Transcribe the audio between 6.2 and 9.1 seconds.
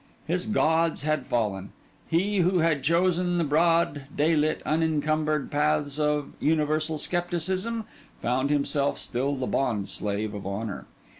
universal scepticism, found himself